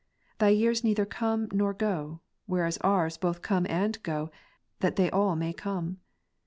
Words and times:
Thy 0.39 0.49
years 0.49 0.83
neither 0.83 1.05
come 1.05 1.47
nor 1.51 1.75
go; 1.75 2.21
whereas 2.47 2.79
ours 2.79 3.17
both 3.17 3.43
come 3.43 3.67
and 3.69 4.01
go, 4.01 4.31
that 4.79 4.95
they 4.95 5.11
all 5.11 5.35
may 5.35 5.53
come. 5.53 5.99